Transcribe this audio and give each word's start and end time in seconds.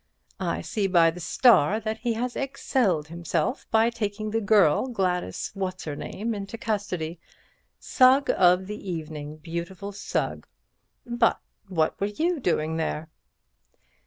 I 0.39 0.61
see 0.61 0.87
by 0.87 1.11
the 1.11 1.19
Star 1.19 1.79
that 1.79 1.99
he 1.99 2.13
has 2.13 2.35
excelled 2.35 3.09
himself 3.09 3.67
by 3.69 3.91
taking 3.91 4.31
the 4.31 4.41
girl, 4.41 4.87
Gladys 4.87 5.51
What's 5.53 5.83
her 5.83 5.95
name, 5.95 6.33
into 6.33 6.57
custody. 6.57 7.19
Sugg 7.79 8.31
of 8.31 8.65
the 8.65 8.89
evening, 8.89 9.37
beautiful 9.37 9.91
Sugg! 9.91 10.47
But 11.05 11.39
what 11.67 12.01
were 12.01 12.07
you 12.07 12.39
doing 12.39 12.77
there?" 12.77 13.11